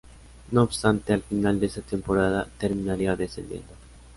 No 0.49 0.63
obstante, 0.63 1.13
al 1.13 1.21
final 1.21 1.59
de 1.59 1.67
esa 1.67 1.83
temporada 1.83 2.47
terminaría 2.57 3.15
descendiendo. 3.15 3.75